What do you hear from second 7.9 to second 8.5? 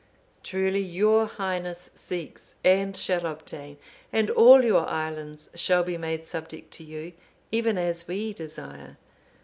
we